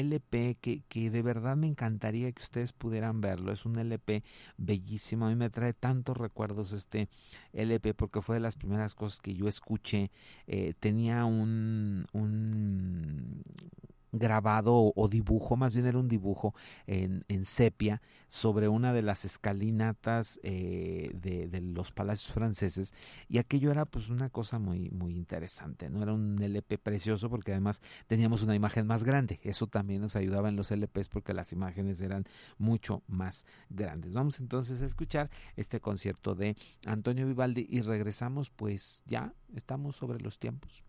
LP 0.00 0.56
que, 0.60 0.82
que 0.88 1.10
de 1.10 1.22
verdad 1.22 1.56
me 1.56 1.66
encantaría 1.66 2.30
que 2.32 2.42
ustedes 2.42 2.72
pudieran 2.72 3.20
verlo. 3.20 3.52
Es 3.52 3.64
un 3.66 3.78
LP 3.78 4.22
bellísimo. 4.56 5.26
A 5.26 5.28
mí 5.30 5.36
me 5.36 5.50
trae 5.50 5.72
tantos 5.72 6.16
recuerdos 6.16 6.72
este 6.72 7.08
LP 7.52 7.94
porque 7.94 8.22
fue 8.22 8.36
de 8.36 8.40
las 8.40 8.56
primeras 8.56 8.94
cosas 8.94 9.20
que 9.20 9.34
yo 9.34 9.48
escuché. 9.48 10.10
Eh, 10.46 10.74
tenía 10.78 11.24
un, 11.24 12.06
un 12.12 13.42
grabado 14.18 14.92
o 14.94 15.08
dibujo, 15.08 15.56
más 15.56 15.74
bien 15.74 15.86
era 15.86 15.98
un 15.98 16.08
dibujo 16.08 16.54
en, 16.86 17.24
en 17.28 17.44
sepia 17.44 18.02
sobre 18.28 18.68
una 18.68 18.92
de 18.92 19.02
las 19.02 19.24
escalinatas 19.24 20.40
eh, 20.42 21.10
de, 21.14 21.48
de, 21.48 21.60
los 21.60 21.92
palacios 21.92 22.32
franceses 22.32 22.94
y 23.28 23.38
aquello 23.38 23.70
era 23.70 23.84
pues 23.84 24.08
una 24.08 24.30
cosa 24.30 24.58
muy 24.58 24.90
muy 24.90 25.14
interesante, 25.14 25.90
no 25.90 26.02
era 26.02 26.12
un 26.12 26.40
LP 26.42 26.78
precioso 26.78 27.30
porque 27.30 27.52
además 27.52 27.80
teníamos 28.06 28.42
una 28.42 28.54
imagen 28.54 28.86
más 28.86 29.04
grande, 29.04 29.40
eso 29.42 29.66
también 29.66 30.00
nos 30.00 30.16
ayudaba 30.16 30.48
en 30.48 30.56
los 30.56 30.70
LPs 30.70 31.08
porque 31.08 31.34
las 31.34 31.52
imágenes 31.52 32.00
eran 32.00 32.24
mucho 32.58 33.02
más 33.06 33.44
grandes. 33.70 34.14
Vamos 34.14 34.40
entonces 34.40 34.82
a 34.82 34.86
escuchar 34.86 35.30
este 35.56 35.80
concierto 35.80 36.34
de 36.34 36.56
Antonio 36.84 37.26
Vivaldi 37.26 37.66
y 37.70 37.80
regresamos 37.80 38.50
pues 38.50 39.02
ya 39.06 39.34
estamos 39.54 39.96
sobre 39.96 40.20
los 40.20 40.38
tiempos. 40.38 40.85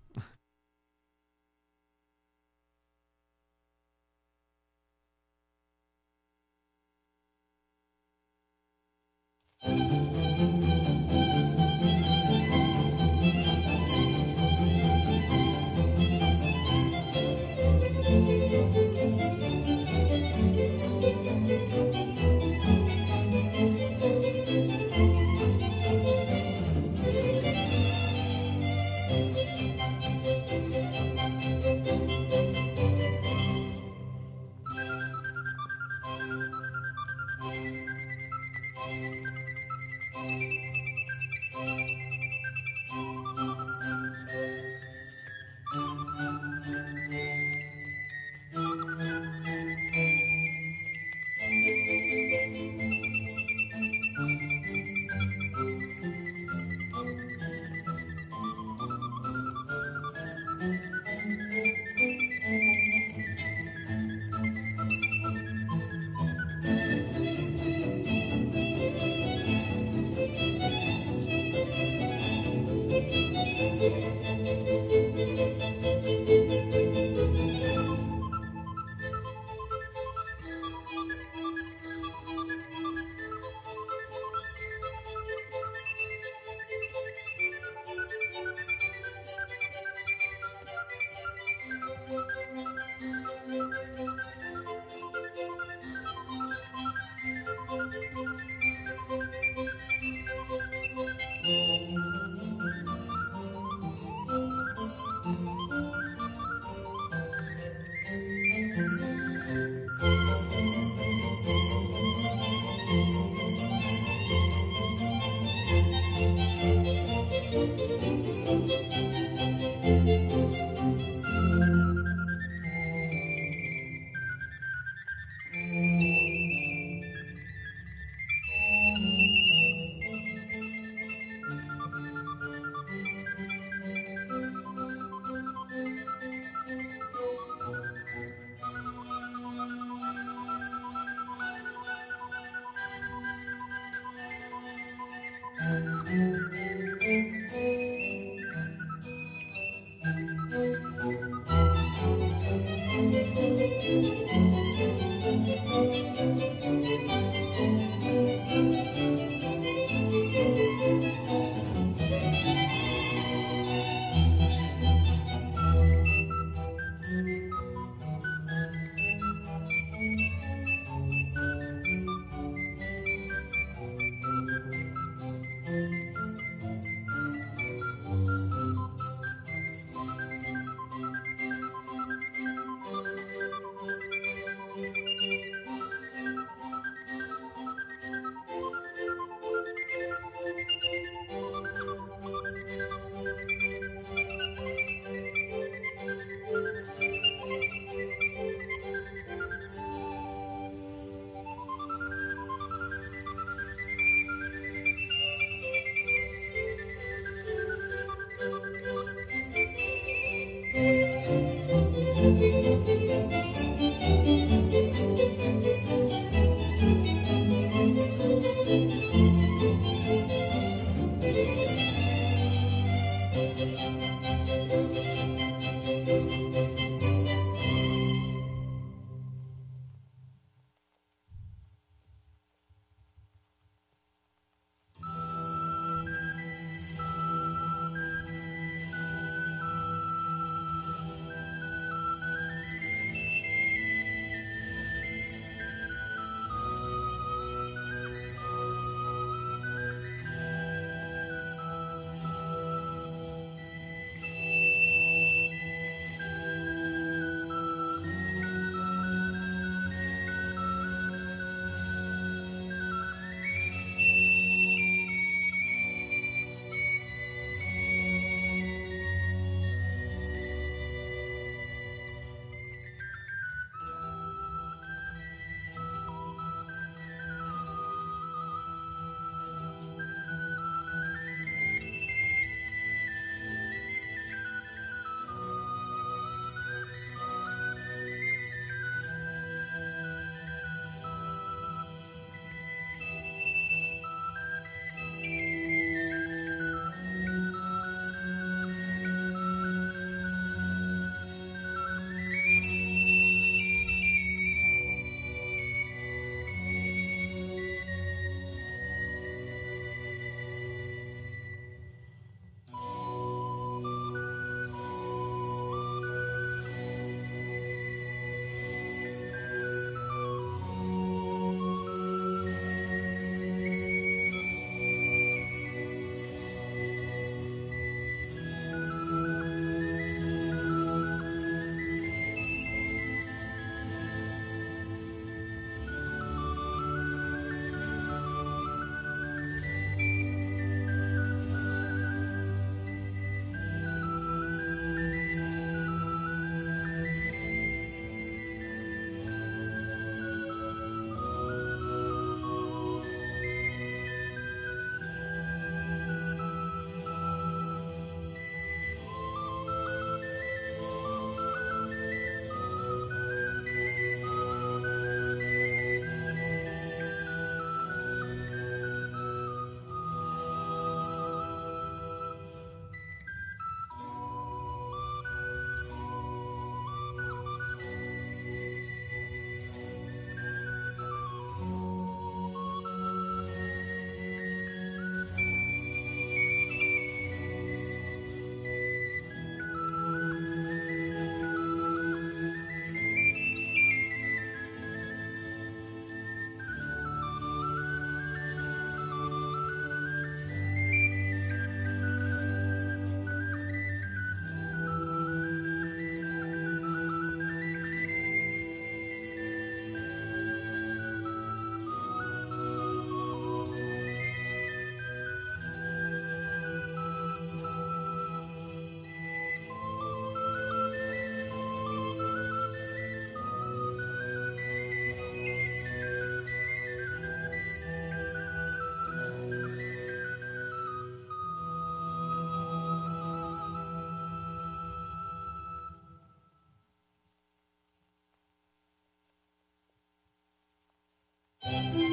Thank 441.70 442.08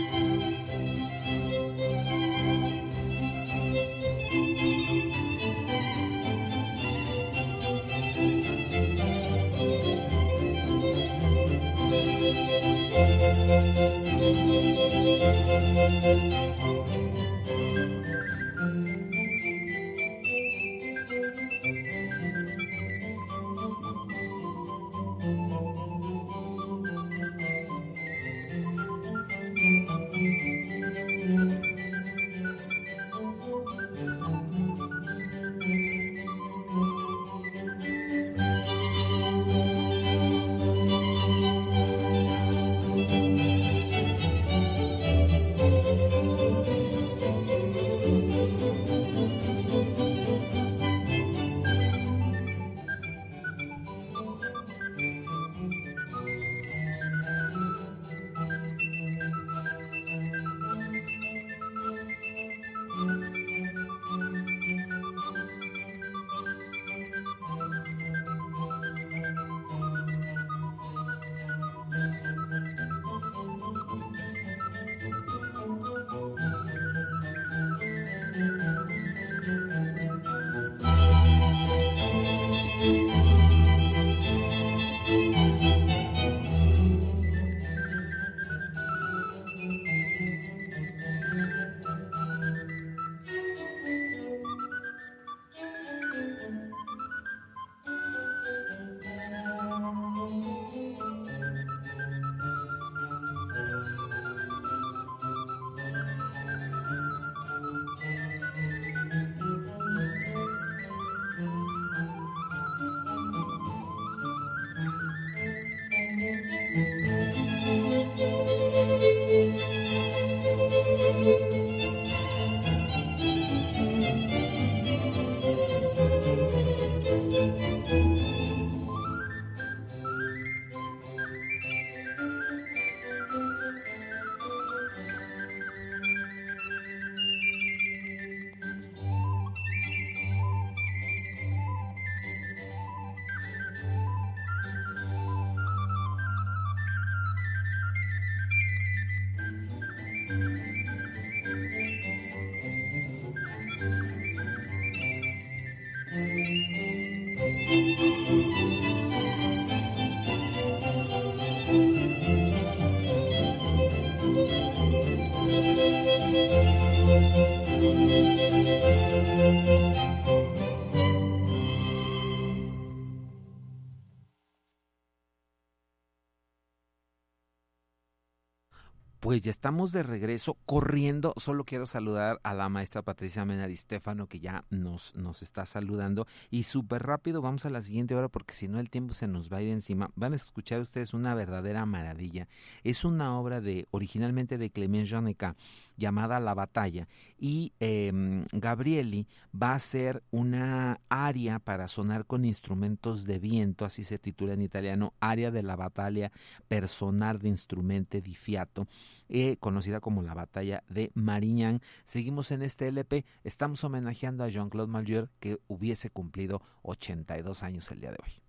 Pues 179.34 179.42
ya 179.42 179.50
estamos 179.50 179.90
de 179.90 180.04
regreso 180.04 180.56
corriendo. 180.64 181.34
Solo 181.36 181.64
quiero 181.64 181.88
saludar 181.88 182.38
a 182.44 182.54
la 182.54 182.68
maestra 182.68 183.02
Patricia 183.02 183.44
Mena 183.44 183.66
Di 183.66 183.76
Stefano 183.76 184.28
que 184.28 184.38
ya 184.38 184.64
nos, 184.70 185.12
nos 185.16 185.42
está 185.42 185.66
saludando. 185.66 186.28
Y 186.52 186.62
súper 186.62 187.02
rápido 187.02 187.42
vamos 187.42 187.64
a 187.64 187.70
la 187.70 187.82
siguiente 187.82 188.14
hora 188.14 188.28
porque 188.28 188.54
si 188.54 188.68
no 188.68 188.78
el 188.78 188.90
tiempo 188.90 189.12
se 189.12 189.26
nos 189.26 189.52
va 189.52 189.56
a 189.56 189.62
ir 189.62 189.70
encima. 189.70 190.12
Van 190.14 190.34
a 190.34 190.36
escuchar 190.36 190.80
ustedes 190.80 191.14
una 191.14 191.34
verdadera 191.34 191.84
maravilla. 191.84 192.46
Es 192.84 193.04
una 193.04 193.36
obra 193.36 193.60
de 193.60 193.88
originalmente 193.90 194.56
de 194.56 194.70
Clement 194.70 195.08
Joneka 195.08 195.56
llamada 195.96 196.38
La 196.38 196.54
Batalla. 196.54 197.08
Y 197.36 197.72
eh, 197.80 198.12
Gabrieli 198.52 199.26
va 199.52 199.72
a 199.72 199.76
hacer 199.76 200.22
una 200.30 201.00
aria 201.08 201.58
para 201.58 201.88
sonar 201.88 202.24
con 202.26 202.44
instrumentos 202.44 203.24
de 203.24 203.40
viento, 203.40 203.84
así 203.84 204.04
se 204.04 204.18
titula 204.18 204.54
en 204.54 204.62
italiano, 204.62 205.12
aria 205.18 205.50
de 205.50 205.64
la 205.64 205.74
batalla 205.74 206.30
personal 206.68 207.40
de 207.40 207.48
instrumente 207.48 208.20
di 208.22 208.36
fiato 208.36 208.86
eh, 209.28 209.56
conocida 209.58 210.00
como 210.00 210.22
la 210.22 210.34
batalla 210.34 210.84
de 210.88 211.10
Mariñán. 211.14 211.80
Seguimos 212.04 212.50
en 212.50 212.62
este 212.62 212.88
LP, 212.88 213.24
estamos 213.42 213.82
homenajeando 213.84 214.44
a 214.44 214.48
Jean-Claude 214.48 214.90
Mallier 214.90 215.30
que 215.40 215.58
hubiese 215.66 216.10
cumplido 216.10 216.62
82 216.82 217.62
años 217.62 217.90
el 217.90 218.00
día 218.00 218.10
de 218.10 218.18
hoy. 218.22 218.43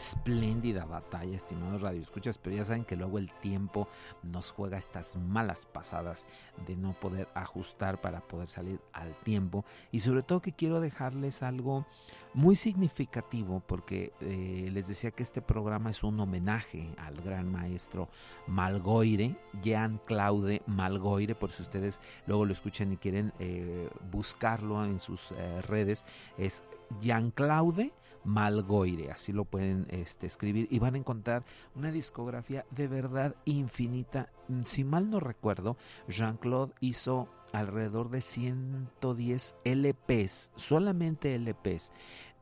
Espléndida 0.00 0.86
batalla, 0.86 1.36
estimados 1.36 1.82
radioescuchas, 1.82 2.38
pero 2.38 2.56
ya 2.56 2.64
saben 2.64 2.84
que 2.84 2.96
luego 2.96 3.18
el 3.18 3.30
tiempo 3.30 3.86
nos 4.22 4.50
juega 4.50 4.78
estas 4.78 5.16
malas 5.16 5.66
pasadas 5.66 6.26
de 6.66 6.74
no 6.74 6.94
poder 6.94 7.28
ajustar 7.34 8.00
para 8.00 8.20
poder 8.20 8.46
salir 8.46 8.80
al 8.94 9.14
tiempo. 9.20 9.64
Y 9.92 10.00
sobre 10.00 10.22
todo 10.22 10.40
que 10.40 10.52
quiero 10.52 10.80
dejarles 10.80 11.42
algo 11.42 11.86
muy 12.32 12.56
significativo 12.56 13.62
porque 13.66 14.12
eh, 14.20 14.70
les 14.72 14.88
decía 14.88 15.10
que 15.10 15.22
este 15.22 15.42
programa 15.42 15.90
es 15.90 16.02
un 16.02 16.18
homenaje 16.18 16.88
al 16.96 17.20
gran 17.20 17.50
maestro 17.50 18.08
Malgoire, 18.46 19.36
Jean-Claude 19.62 20.62
Malgoire, 20.66 21.34
por 21.34 21.50
si 21.50 21.62
ustedes 21.62 22.00
luego 22.26 22.46
lo 22.46 22.52
escuchan 22.52 22.92
y 22.92 22.96
quieren 22.96 23.34
eh, 23.38 23.90
buscarlo 24.10 24.82
en 24.84 24.98
sus 24.98 25.32
eh, 25.32 25.60
redes, 25.62 26.06
es 26.38 26.62
Jean-Claude 27.02 27.92
Malgoire, 28.24 29.10
así 29.10 29.32
lo 29.32 29.44
pueden 29.44 29.86
este, 29.90 30.26
escribir 30.26 30.68
y 30.70 30.78
van 30.78 30.94
a 30.94 30.98
encontrar 30.98 31.44
una 31.74 31.90
discografía 31.90 32.64
de 32.70 32.88
verdad 32.88 33.34
infinita. 33.44 34.30
Si 34.62 34.84
mal 34.84 35.10
no 35.10 35.20
recuerdo, 35.20 35.76
Jean-Claude 36.08 36.74
hizo 36.80 37.28
alrededor 37.52 38.10
de 38.10 38.20
110 38.20 39.56
LPs, 39.64 40.52
solamente 40.56 41.34
LPs 41.34 41.92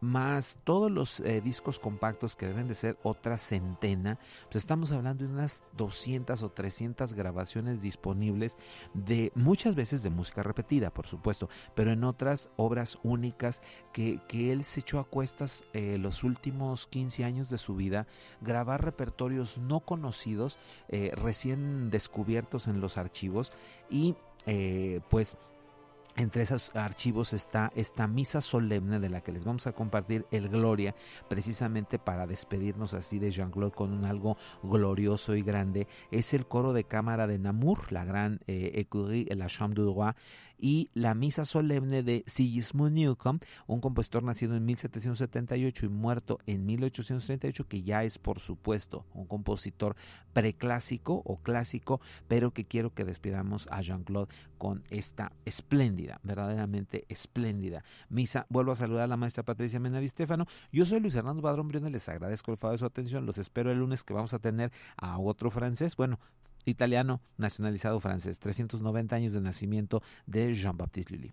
más 0.00 0.58
todos 0.64 0.90
los 0.90 1.20
eh, 1.20 1.40
discos 1.40 1.78
compactos 1.78 2.36
que 2.36 2.46
deben 2.46 2.68
de 2.68 2.74
ser 2.74 2.98
otra 3.02 3.38
centena, 3.38 4.18
pues 4.44 4.56
estamos 4.56 4.92
hablando 4.92 5.24
de 5.24 5.32
unas 5.32 5.64
200 5.76 6.42
o 6.42 6.50
300 6.50 7.14
grabaciones 7.14 7.80
disponibles 7.82 8.56
de 8.94 9.32
muchas 9.34 9.74
veces 9.74 10.02
de 10.02 10.10
música 10.10 10.42
repetida, 10.42 10.90
por 10.90 11.06
supuesto, 11.06 11.48
pero 11.74 11.92
en 11.92 12.04
otras 12.04 12.50
obras 12.56 12.98
únicas 13.02 13.62
que, 13.92 14.20
que 14.28 14.52
él 14.52 14.64
se 14.64 14.80
echó 14.80 14.98
a 14.98 15.04
cuestas 15.04 15.64
eh, 15.72 15.98
los 15.98 16.24
últimos 16.24 16.86
15 16.86 17.24
años 17.24 17.50
de 17.50 17.58
su 17.58 17.74
vida, 17.74 18.06
grabar 18.40 18.84
repertorios 18.84 19.58
no 19.58 19.80
conocidos, 19.80 20.58
eh, 20.88 21.12
recién 21.14 21.90
descubiertos 21.90 22.68
en 22.68 22.80
los 22.80 22.98
archivos 22.98 23.52
y 23.90 24.16
eh, 24.46 25.00
pues 25.10 25.36
entre 26.18 26.42
esos 26.42 26.74
archivos 26.74 27.32
está 27.32 27.72
esta 27.76 28.08
misa 28.08 28.40
solemne 28.40 28.98
de 28.98 29.08
la 29.08 29.20
que 29.20 29.32
les 29.32 29.44
vamos 29.44 29.66
a 29.66 29.72
compartir 29.72 30.26
el 30.32 30.48
Gloria, 30.48 30.94
precisamente 31.28 31.98
para 31.98 32.26
despedirnos 32.26 32.92
así 32.94 33.18
de 33.18 33.30
Jean-Claude 33.30 33.74
con 33.74 33.92
un 33.92 34.04
algo 34.04 34.36
glorioso 34.62 35.36
y 35.36 35.42
grande. 35.42 35.86
Es 36.10 36.34
el 36.34 36.46
coro 36.46 36.72
de 36.72 36.84
cámara 36.84 37.26
de 37.26 37.38
Namur, 37.38 37.92
la 37.92 38.04
gran 38.04 38.40
eh, 38.46 38.72
écurie, 38.74 39.26
la 39.36 39.46
Chambre 39.46 39.82
du 39.82 39.94
Roi, 39.94 40.12
y 40.58 40.90
la 40.94 41.14
Misa 41.14 41.44
Solemne 41.44 42.02
de 42.02 42.24
Sigismund 42.26 42.94
Newcomb, 42.94 43.40
un 43.66 43.80
compositor 43.80 44.22
nacido 44.22 44.56
en 44.56 44.64
1778 44.64 45.86
y 45.86 45.88
muerto 45.88 46.38
en 46.46 46.66
1838, 46.66 47.68
que 47.68 47.82
ya 47.82 48.04
es 48.04 48.18
por 48.18 48.40
supuesto 48.40 49.06
un 49.14 49.26
compositor 49.26 49.96
preclásico 50.32 51.22
o 51.24 51.38
clásico, 51.38 52.00
pero 52.26 52.52
que 52.52 52.64
quiero 52.64 52.92
que 52.94 53.04
despidamos 53.04 53.68
a 53.70 53.80
Jean-Claude 53.80 54.32
con 54.58 54.84
esta 54.90 55.32
espléndida, 55.44 56.20
verdaderamente 56.22 57.04
espléndida 57.08 57.84
misa. 58.08 58.46
Vuelvo 58.48 58.72
a 58.72 58.76
saludar 58.76 59.04
a 59.04 59.08
la 59.08 59.16
maestra 59.16 59.44
Patricia 59.44 59.80
Mena 59.80 60.00
Di 60.00 60.08
Stefano. 60.08 60.46
Yo 60.72 60.84
soy 60.84 61.00
Luis 61.00 61.14
Hernando 61.14 61.42
Padrón 61.42 61.68
Briones, 61.68 61.92
les 61.92 62.08
agradezco 62.08 62.50
el 62.50 62.58
favor 62.58 62.74
de 62.74 62.78
su 62.78 62.86
atención. 62.86 63.26
Los 63.26 63.38
espero 63.38 63.70
el 63.70 63.78
lunes 63.78 64.04
que 64.04 64.14
vamos 64.14 64.34
a 64.34 64.38
tener 64.38 64.72
a 64.96 65.18
otro 65.18 65.50
francés. 65.50 65.96
Bueno, 65.96 66.18
italiano 66.70 67.20
nacionalizado 67.36 68.00
francés, 68.00 68.38
390 68.38 69.16
años 69.16 69.32
de 69.32 69.40
nacimiento 69.40 70.02
de 70.26 70.54
Jean-Baptiste 70.54 71.14
Lully. 71.14 71.32